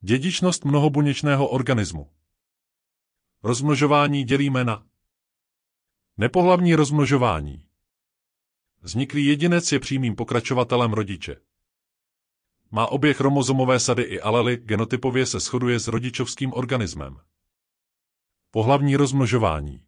[0.00, 2.10] Dědičnost mnohobuněčného organismu.
[3.42, 4.86] Rozmnožování dělíme na
[6.16, 7.66] nepohlavní rozmnožování.
[8.80, 11.36] Vzniklý jedinec je přímým pokračovatelem rodiče.
[12.70, 17.20] Má obě chromozomové sady i alely, genotypově se shoduje s rodičovským organismem.
[18.50, 19.84] Pohlavní rozmnožování.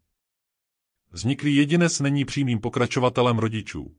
[1.10, 3.96] Vzniklý jedinec není přímým pokračovatelem rodičů.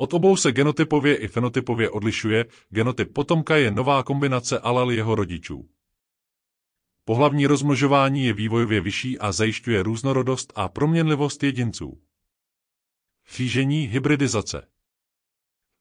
[0.00, 5.68] Od obou se genotypově i fenotypově odlišuje, genotyp potomka je nová kombinace alel jeho rodičů.
[7.04, 12.02] Pohlavní rozmnožování je vývojově vyšší a zajišťuje různorodost a proměnlivost jedinců.
[13.22, 14.68] Křížení hybridizace.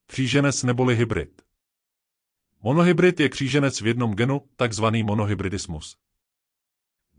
[0.08, 1.42] Kříženec neboli hybrid.
[2.62, 5.98] Monohybrid je kříženec v jednom genu, takzvaný monohybridismus.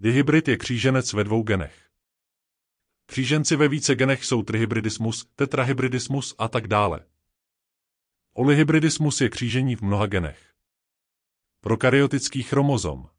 [0.00, 1.87] Dihybrid je kříženec ve dvou genech.
[3.10, 7.06] Kříženci ve více genech jsou trihybridismus, tetrahybridismus a tak dále.
[8.32, 10.54] Olyhybridismus je křížení v mnoha genech.
[11.60, 13.10] Prokaryotický chromozom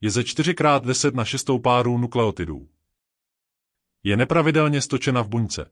[0.00, 2.68] je ze 4x10 na 6 párů nukleotidů.
[4.02, 5.70] Je nepravidelně stočena v buňce.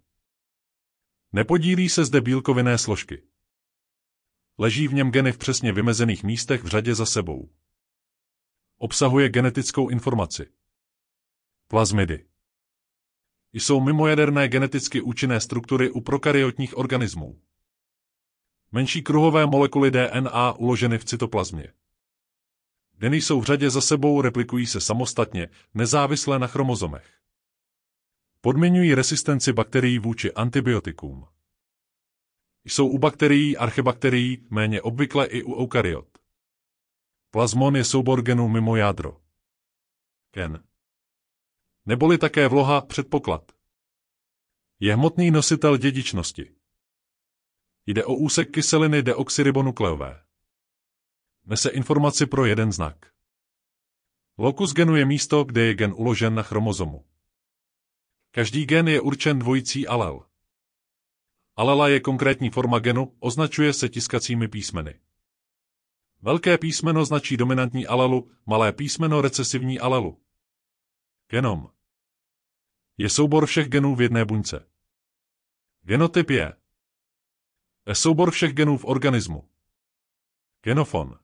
[1.33, 3.23] Nepodílí se zde bílkovinné složky.
[4.59, 7.51] Leží v něm geny v přesně vymezených místech v řadě za sebou.
[8.79, 10.53] Obsahuje genetickou informaci.
[11.69, 12.36] Plazmidy.
[13.53, 17.41] Jsou mimojaderné geneticky účinné struktury u prokaryotních organismů.
[18.73, 21.73] Menší kruhové molekuly DNA uloženy v cytoplazmě.
[22.99, 27.17] Geny jsou v řadě za sebou, replikují se samostatně, nezávisle na chromozomech.
[28.41, 31.27] Podmiňují resistenci bakterií vůči antibiotikům.
[32.65, 36.19] Jsou u bakterií, archebakterií, méně obvykle i u eukaryot.
[37.31, 39.21] Plazmon je soubor genů mimo jádro.
[40.33, 40.65] Gen.
[41.87, 43.53] Neboli také vloha předpoklad.
[44.81, 46.55] Je hmotný nositel dědičnosti.
[47.87, 50.25] Jde o úsek kyseliny deoxyribonukleové.
[51.45, 53.13] Nese informaci pro jeden znak.
[54.39, 57.05] Lokus genu je místo, kde je gen uložen na chromozomu.
[58.31, 60.27] Každý gen je určen dvojicí alel.
[61.57, 65.01] Alela je konkrétní forma genu, označuje se tiskacími písmeny.
[66.23, 70.21] Velké písmeno značí dominantní alelu, malé písmeno recesivní alelu.
[71.29, 71.76] Genom
[72.97, 74.71] je soubor všech genů v jedné buňce.
[75.83, 76.57] Genotyp je
[77.93, 79.51] soubor všech genů v organismu.
[80.63, 81.19] Genofon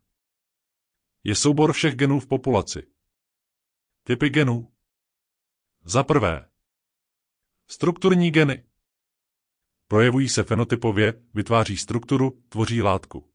[1.24, 2.92] je soubor všech genů v populaci.
[4.04, 4.72] Typy genů
[5.84, 6.50] Za prvé
[7.66, 8.64] Strukturní geny
[9.88, 13.32] Projevují se fenotypově, vytváří strukturu, tvoří látku.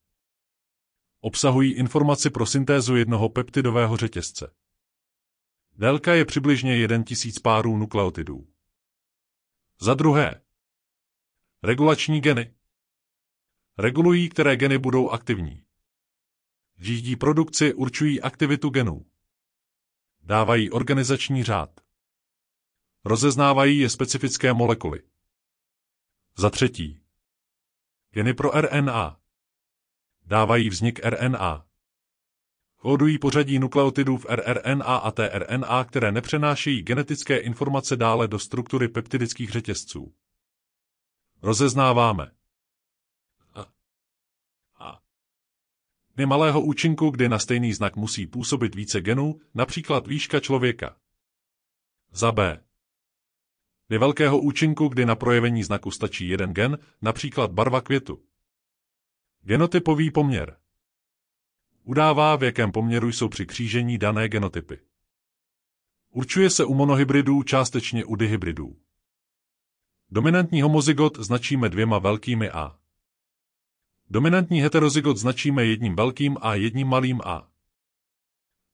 [1.22, 4.56] Obsahují informaci pro syntézu jednoho peptidového řetězce.
[5.80, 8.48] Délka je přibližně 1000 párů nukleotidů.
[9.80, 10.42] Za druhé.
[11.64, 12.56] Regulační geny.
[13.78, 15.66] Regulují, které geny budou aktivní.
[16.78, 19.06] Řídí produkci, určují aktivitu genů.
[20.20, 21.82] Dávají organizační řád.
[23.06, 25.04] Rozeznávají je specifické molekuly.
[26.38, 27.04] Za třetí.
[28.12, 29.22] Geny pro RNA.
[30.26, 31.67] Dávají vznik RNA.
[32.78, 39.50] Kódují pořadí nukleotidů v rRNA a tRNA, které nepřenášejí genetické informace dále do struktury peptidických
[39.50, 40.14] řetězců.
[41.42, 42.32] Rozeznáváme.
[43.54, 43.66] A.
[44.80, 45.02] A.
[46.26, 50.98] malého účinku, kdy na stejný znak musí působit více genů, například výška člověka.
[52.12, 52.64] Za B.
[53.90, 58.24] Je velkého účinku, kdy na projevení znaku stačí jeden gen, například barva květu.
[59.42, 60.58] Genotypový poměr.
[61.88, 64.80] Udává, v jakém poměru jsou při křížení dané genotypy.
[66.10, 68.78] Určuje se u monohybridů, částečně u dihybridů.
[70.10, 72.80] Dominantní homozygot značíme dvěma velkými A.
[74.10, 77.52] Dominantní heterozygot značíme jedním velkým a jedním malým A.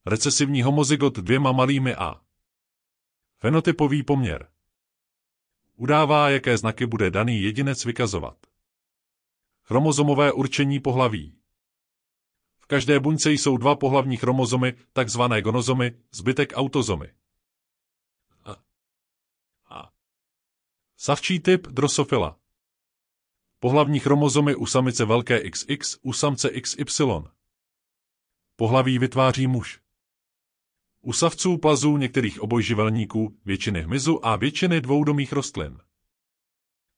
[0.05, 2.21] Recesivní homozygot dvěma malými A.
[3.37, 4.49] Fenotypový poměr.
[5.75, 8.37] Udává, jaké znaky bude daný jedinec vykazovat.
[9.63, 11.42] Chromozomové určení pohlaví.
[12.73, 17.13] Každé buňce jsou dva pohlavní chromozomy, takzvané gonozomy, zbytek autozomy.
[20.97, 22.39] Savčí typ drosofila.
[23.59, 27.03] Pohlavní chromozomy u samice velké XX, u samce XY.
[28.55, 29.81] Pohlaví vytváří muž.
[31.01, 35.79] U savců plazů některých obojživelníků, většiny hmyzu a většiny dvoudomých rostlin.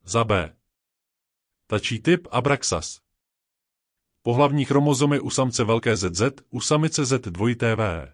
[0.03, 0.55] Za B.
[1.67, 3.04] Tačí typ Abraxas.
[4.25, 8.13] Pohlavní chromozomy u samce velké ZZ, u samice Z dvojité V.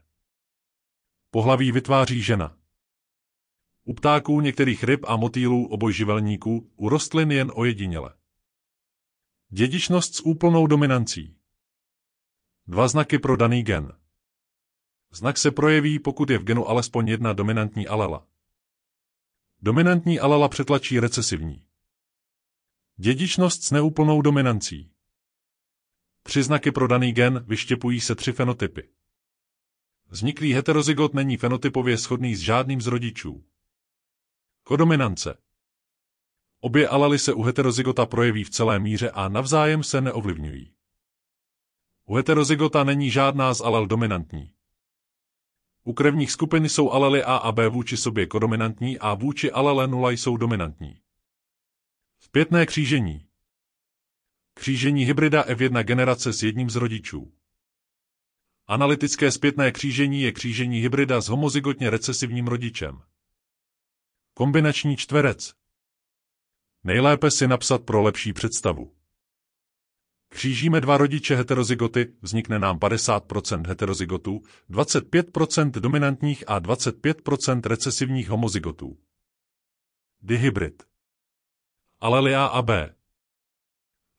[1.29, 2.57] Pohlaví vytváří žena.
[3.83, 8.13] U ptáků některých ryb a motýlů obojživelníků, u rostlin jen ojediněle.
[9.49, 11.37] Dědičnost s úplnou dominancí.
[12.67, 13.93] Dva znaky pro daný gen.
[15.11, 18.27] Znak se projeví, pokud je v genu alespoň jedna dominantní alela.
[19.61, 21.65] Dominantní alela přetlačí recesivní.
[22.95, 24.91] Dědičnost s neúplnou dominancí.
[26.23, 28.89] Tři znaky pro daný gen vyštěpují se tři fenotypy.
[30.07, 33.43] Vzniklý heterozygot není fenotypově shodný s žádným z rodičů.
[34.63, 35.37] Kodominance.
[36.59, 40.73] Obě alely se u heterozygota projeví v celé míře a navzájem se neovlivňují.
[42.05, 44.53] U heterozygota není žádná z alel dominantní.
[45.83, 50.11] U krevních skupin jsou alely A a B vůči sobě kodominantní a vůči alele 0
[50.11, 51.01] jsou dominantní.
[52.19, 53.27] Zpětné křížení.
[54.61, 57.33] Křížení hybrida F1 generace s jedním z rodičů.
[58.67, 63.01] Analytické zpětné křížení je křížení hybrida s homozygotně recesivním rodičem.
[64.33, 65.53] Kombinační čtverec.
[66.83, 68.95] Nejlépe si napsat pro lepší představu.
[70.29, 78.97] Křížíme dva rodiče heterozygoty, vznikne nám 50% heterozygotů, 25% dominantních a 25% recesivních homozygotů.
[80.21, 80.83] Dihybrid.
[81.99, 82.95] Alelia a B.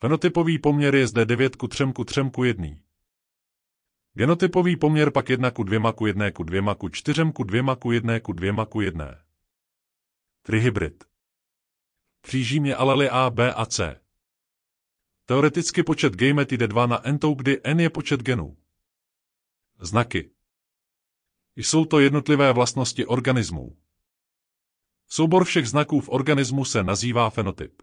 [0.02, 2.66] Fenotypový poměr je zde 9 ku 3 ku 3 ku 1.
[4.14, 7.92] Genotypový poměr pak 1 ku 2 ku 1 ku 2 ku 4 ku 2 ku
[7.92, 9.22] 1 ku 2 ku 1.
[10.42, 11.04] Trihybrid.
[12.20, 14.00] Kříží alely A, B a C.
[15.26, 18.56] Teoreticky počet gamet jde 2 na n tou, kdy n je počet genů.
[19.80, 20.30] Znaky.
[21.56, 23.76] Jsou to jednotlivé vlastnosti organismů.
[25.08, 27.82] Soubor všech znaků v organismu se nazývá fenotyp.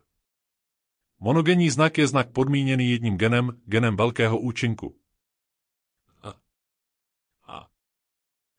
[1.19, 4.99] Monogenní znak je znak podmíněný jedním genem, genem velkého účinku.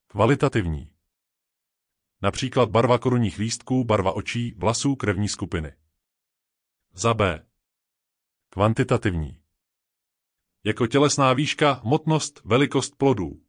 [0.07, 0.95] Kvalitativní.
[2.23, 5.77] Například barva korunních lístků, barva očí, vlasů, krevní skupiny.
[6.93, 7.47] Za B.
[8.49, 9.43] Kvantitativní.
[10.65, 13.43] Jako tělesná výška, hmotnost, velikost plodů.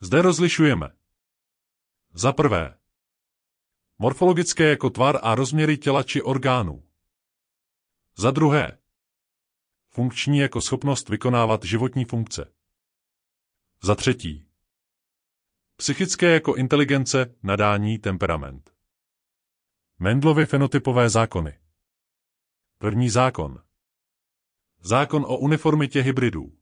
[0.00, 0.88] Zde rozlišujeme.
[2.12, 2.78] Za prvé.
[3.98, 6.89] Morfologické jako tvar a rozměry těla či orgánů.
[8.20, 8.78] Za druhé.
[9.88, 12.52] Funkční jako schopnost vykonávat životní funkce.
[13.82, 14.46] Za třetí.
[15.76, 18.74] Psychické jako inteligence, nadání, temperament.
[19.98, 21.58] Mendlovy fenotypové zákony.
[22.78, 23.62] První zákon.
[24.80, 26.58] Zákon o uniformitě hybridů.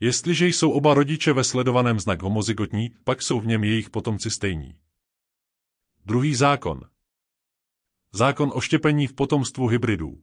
[0.00, 4.78] Jestliže jsou oba rodiče ve sledovaném znak homozygotní, pak jsou v něm jejich potomci stejní.
[6.04, 6.91] Druhý zákon.
[8.12, 10.22] Zákon o štěpení v potomstvu hybridů.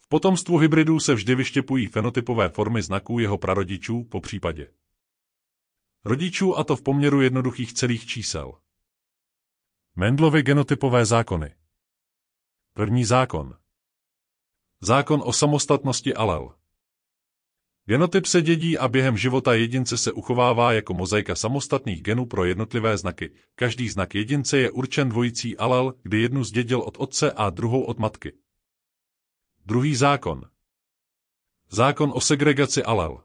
[0.00, 4.72] V potomstvu hybridů se vždy vyštěpují fenotypové formy znaků jeho prarodičů, po případě
[6.04, 8.52] rodičů a to v poměru jednoduchých celých čísel.
[9.96, 11.54] Mendlovy genotypové zákony.
[12.72, 13.58] První zákon.
[14.80, 16.54] Zákon o samostatnosti alel.
[17.86, 22.96] Genotyp se dědí a během života jedince se uchovává jako mozaika samostatných genů pro jednotlivé
[22.96, 23.30] znaky.
[23.54, 27.98] Každý znak jedince je určen dvojicí alel, kdy jednu zdědil od otce a druhou od
[27.98, 28.32] matky.
[29.66, 30.42] Druhý zákon.
[31.70, 33.22] Zákon o segregaci alel.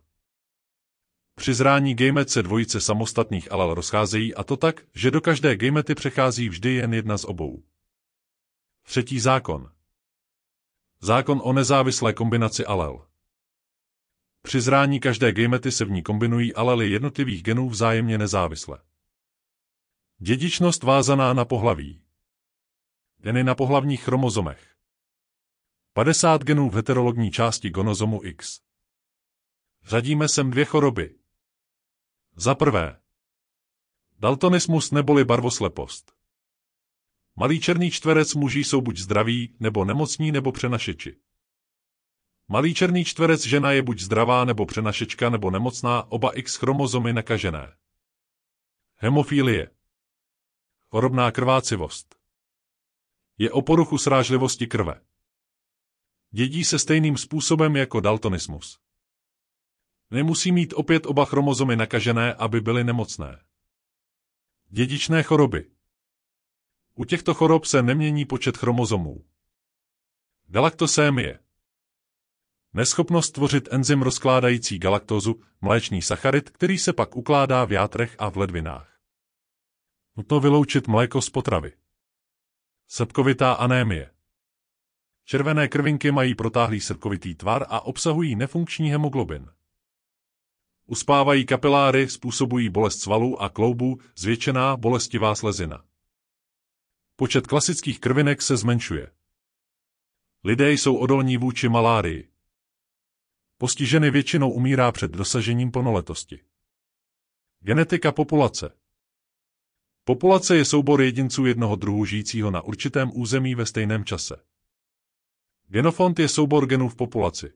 [1.35, 5.95] Při zrání gamet se dvojice samostatných alel rozcházejí a to tak, že do každé gamety
[5.95, 7.63] přechází vždy jen jedna z obou.
[8.83, 9.71] Třetí zákon.
[11.01, 13.05] Zákon o nezávislé kombinaci alel.
[14.45, 18.79] Při zrání každé gamety se v ní kombinují alely jednotlivých genů vzájemně nezávisle.
[20.17, 22.01] Dědičnost vázaná na pohlaví.
[23.17, 24.75] Geny na pohlavních chromozomech.
[25.93, 28.61] 50 genů v heterologní části gonozomu X.
[29.83, 31.15] Řadíme sem dvě choroby.
[32.35, 32.99] Za prvé.
[34.19, 36.11] Daltonismus neboli barvoslepost.
[37.35, 41.17] Malý černý čtverec muží jsou buď zdraví, nebo nemocní, nebo přenašeči.
[42.47, 47.77] Malý černý čtverec žena je buď zdravá, nebo přenašečka, nebo nemocná, oba X chromozomy nakažené.
[48.95, 49.71] Hemofílie.
[50.89, 52.15] Chorobná krvácivost.
[53.37, 55.01] Je o poruchu srážlivosti krve.
[56.31, 58.79] Dědí se stejným způsobem jako daltonismus.
[60.11, 63.43] Nemusí mít opět oba chromozomy nakažené, aby byly nemocné.
[64.67, 65.71] Dědičné choroby.
[66.93, 69.25] U těchto chorob se nemění počet chromozomů.
[70.47, 71.44] Galaktosémie.
[72.75, 78.37] Neschopnost tvořit enzym rozkládající galaktózu, mléčný sacharid, který se pak ukládá v játrech a v
[78.37, 78.99] ledvinách.
[80.17, 81.73] Nutno vyloučit mléko z potravy.
[82.87, 84.11] Srpkovitá anémie.
[85.25, 89.49] Červené krvinky mají protáhlý srpkovitý tvar a obsahují nefunkční hemoglobin.
[90.85, 95.83] Uspávají kapiláry, způsobují bolest svalů a kloubů, zvětšená bolestivá slezina.
[97.15, 99.11] Počet klasických krvinek se zmenšuje.
[100.43, 102.34] Lidé jsou odolní vůči malárii.
[103.57, 106.39] Postižený většinou umírá před dosažením plnoletosti.
[107.59, 108.77] Genetika populace
[110.03, 114.35] Populace je soubor jedinců jednoho druhu žijícího na určitém území ve stejném čase.
[115.67, 117.53] Genofond je soubor genů v populaci.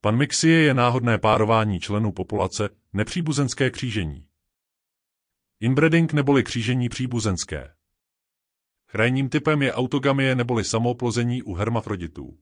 [0.00, 4.26] Panmixie je náhodné párování členů populace, nepříbuzenské křížení.
[5.60, 7.74] Inbreeding neboli křížení příbuzenské.
[8.86, 12.38] Krajním typem je autogamie neboli samooplození u hermafroditů.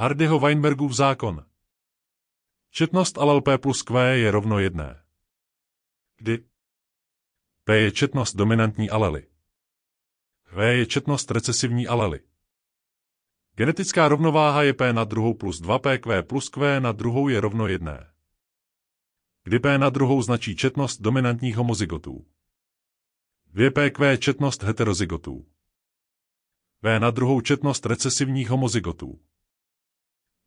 [0.00, 1.46] Hardyho Weinbergův zákon.
[2.70, 5.04] Četnost alel P plus Q je rovno jedné.
[6.16, 6.44] Kdy
[7.64, 9.26] P je četnost dominantní alely.
[10.52, 12.20] V je četnost recesivní alely.
[13.54, 18.12] Genetická rovnováha je P na druhou plus 2PQ plus Q na druhou je rovno jedné.
[19.44, 22.26] Kdy P na druhou značí četnost dominantních homozygotů.
[23.54, 25.46] 2PQ četnost heterozygotů.
[26.82, 29.29] V na druhou četnost recesivních homozygotů.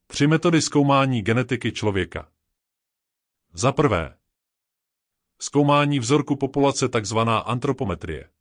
[0.08, 2.32] Tři metody zkoumání genetiky člověka.
[3.54, 4.20] Za prvé.
[5.40, 8.34] Zkoumání vzorku populace takzvaná antropometrie.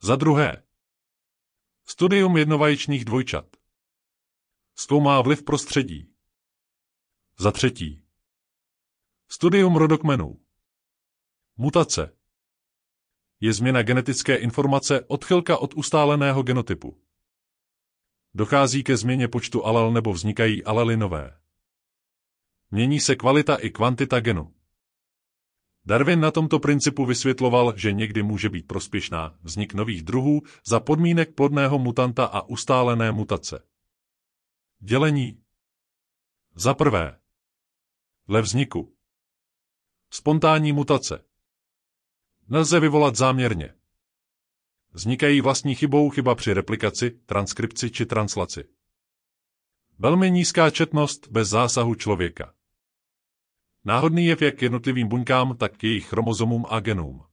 [0.00, 0.62] Za druhé.
[1.84, 3.56] Studium jednovaječných dvojčat.
[4.74, 6.14] Zkoumá vliv prostředí.
[7.38, 8.04] Za třetí.
[9.28, 10.40] Studium rodokmenů.
[11.56, 12.16] Mutace.
[13.40, 17.03] Je změna genetické informace odchylka od ustáleného genotypu.
[18.34, 21.38] Dochází ke změně počtu alel nebo vznikají alely nové.
[22.70, 24.54] Mění se kvalita i kvantita genu.
[25.84, 31.34] Darwin na tomto principu vysvětloval, že někdy může být prospěšná vznik nových druhů za podmínek
[31.34, 33.66] plodného mutanta a ustálené mutace.
[34.78, 35.42] Dělení
[36.54, 37.20] Za prvé.
[38.28, 38.96] Le vzniku.
[40.10, 41.24] Spontánní mutace.
[42.48, 43.74] Nelze vyvolat záměrně.
[44.96, 48.64] Vznikají vlastní chybou chyba při replikaci, transkripci či translaci.
[49.98, 52.54] Velmi nízká četnost bez zásahu člověka.
[53.84, 57.24] Náhodný jev jak jednotlivým buňkám, tak jejich chromozomům a genům.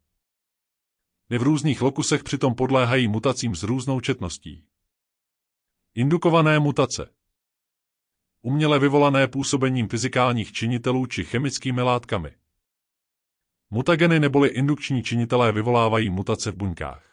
[1.30, 4.66] My v různých lokusech přitom podléhají mutacím s různou četností.
[5.96, 7.14] Indukované mutace.
[8.42, 12.36] Uměle vyvolané působením fyzikálních činitelů či chemickými látkami.
[13.70, 17.11] Mutageny neboli indukční činitelé vyvolávají mutace v buňkách.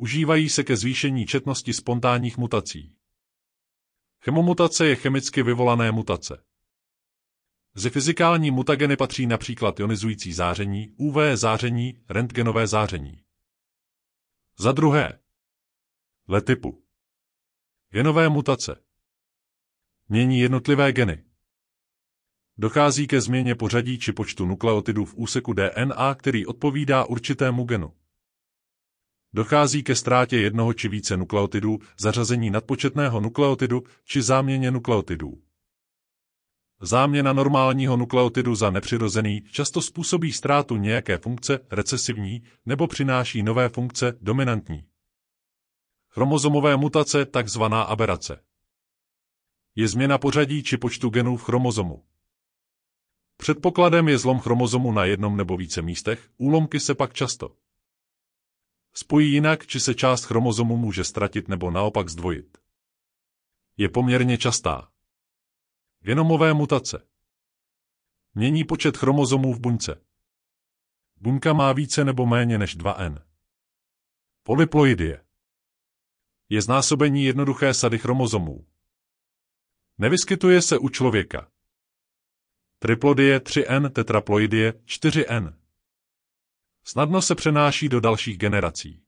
[0.00, 2.96] Užívají se ke zvýšení četnosti spontánních mutací.
[4.24, 6.44] Chemomutace je chemicky vyvolané mutace.
[7.74, 13.22] Ze fyzikální mutageny patří například ionizující záření, UV záření, rentgenové záření.
[14.58, 15.20] Za druhé.
[16.28, 16.84] Letypu.
[17.90, 18.84] Genové mutace.
[20.08, 21.24] Mění jednotlivé geny.
[22.58, 27.97] Dochází ke změně pořadí či počtu nukleotidů v úseku DNA, který odpovídá určitému genu.
[29.32, 35.42] Dochází ke ztrátě jednoho či více nukleotidů, zařazení nadpočetného nukleotidu či záměně nukleotidů.
[36.80, 44.18] Záměna normálního nukleotidu za nepřirozený často způsobí ztrátu nějaké funkce recesivní nebo přináší nové funkce
[44.20, 44.84] dominantní.
[46.10, 48.40] Chromozomové mutace, takzvaná aberace.
[49.76, 52.04] Je změna pořadí či počtu genů v chromozomu.
[53.36, 57.56] Předpokladem je zlom chromozomu na jednom nebo více místech, úlomky se pak často
[58.94, 62.58] spojí jinak, či se část chromozomu může ztratit nebo naopak zdvojit.
[63.76, 64.92] Je poměrně častá.
[66.00, 67.08] Genomové mutace.
[68.34, 70.04] Mění počet chromozomů v buňce.
[71.16, 73.22] Buňka má více nebo méně než 2N.
[74.42, 75.24] Polyploidie.
[76.48, 78.66] Je znásobení jednoduché sady chromozomů.
[79.98, 81.50] Nevyskytuje se u člověka.
[82.78, 85.57] Triplodie 3N, tetraploidie 4N.
[86.84, 89.02] Snadno se přenáší do dalších generací.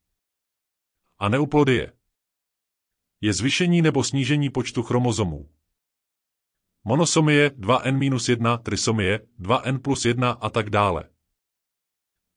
[1.19, 1.93] A neuplodie.
[3.21, 5.50] Je zvyšení nebo snížení počtu chromozomů.
[6.85, 11.11] Monosomie 2N-1, trisomie 2N plus 1 a tak dále.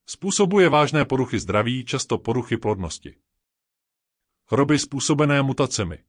[0.05, 3.19] Způsobuje vážné poruchy zdraví, často poruchy plodnosti.
[4.45, 6.03] Choroby způsobené mutacemi.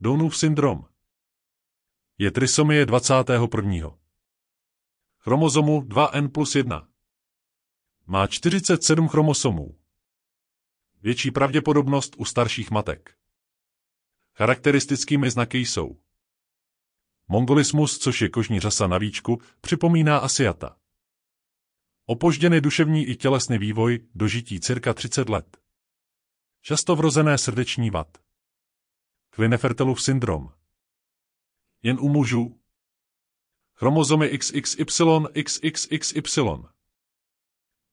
[0.00, 0.84] Downův syndrom.
[2.18, 3.98] Je trisomie 21.
[5.18, 6.88] Chromozomu 2N plus 1.
[8.12, 9.78] Má 47 chromosomů.
[11.02, 13.18] Větší pravděpodobnost u starších matek.
[14.34, 16.00] Charakteristickými znaky jsou
[17.28, 20.76] Mongolismus, což je kožní řasa na víčku, připomíná Asiata.
[22.06, 25.56] Opožděný duševní i tělesný vývoj, dožití cirka 30 let.
[26.60, 28.18] Často vrozené srdeční vad.
[29.30, 30.52] Klinefertelův syndrom.
[31.82, 32.60] Jen u mužů.
[33.74, 35.04] Chromozomy XXY,
[35.42, 36.40] XXXY.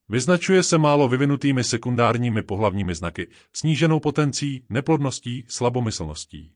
[0.10, 6.56] Vyznačuje se málo vyvinutými sekundárními pohlavními znaky, sníženou potencí, neplodností, slabomyslností.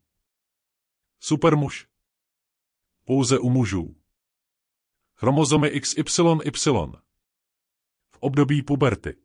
[1.19, 1.87] Supermuž.
[3.05, 3.95] Pouze u mužů.
[5.15, 6.51] Chromozomy XYY.
[8.11, 9.15] V období puberty.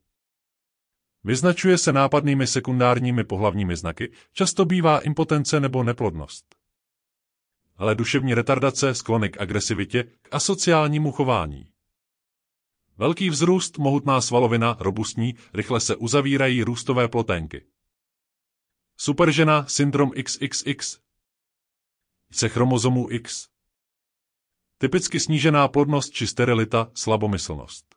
[1.24, 6.54] Vyznačuje se nápadnými sekundárními pohlavními znaky, často bývá impotence nebo neplodnost.
[7.76, 11.75] Ale duševní retardace, sklony k agresivitě, k asociálnímu chování.
[12.98, 17.66] Velký vzrůst, mohutná svalovina, robustní, rychle se uzavírají růstové ploténky.
[18.96, 20.98] Superžena, syndrom XXX.
[22.30, 23.48] Se chromozomu X.
[24.78, 27.94] Typicky snížená plodnost či sterilita, slabomyslnost.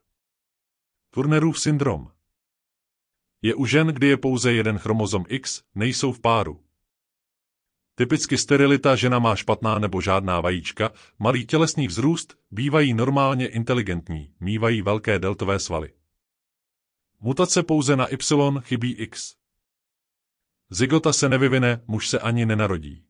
[1.10, 2.12] Turnerův syndrom.
[3.41, 6.63] Je u žen, kdy je pouze jeden chromozom X, nejsou v páru.
[8.00, 14.82] Typicky sterilita žena má špatná nebo žádná vajíčka, malý tělesný vzrůst, bývají normálně inteligentní, mývají
[14.82, 15.94] velké deltové svaly.
[17.20, 19.36] Mutace pouze na Y chybí X.
[20.70, 23.06] Zygota se nevyvine, muž se ani nenarodí.